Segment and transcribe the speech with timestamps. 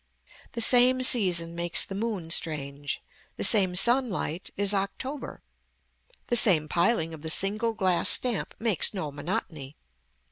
[0.53, 3.03] The same season makes the moon strange,
[3.37, 5.43] the same sun light is October,
[6.25, 9.77] the same piling of the single glass stamp makes no monotony.